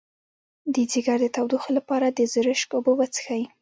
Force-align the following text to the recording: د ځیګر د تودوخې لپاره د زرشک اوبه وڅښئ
د 0.73 0.75
ځیګر 0.91 1.17
د 1.23 1.25
تودوخې 1.35 1.71
لپاره 1.77 2.07
د 2.09 2.19
زرشک 2.33 2.69
اوبه 2.73 2.91
وڅښئ 2.95 3.43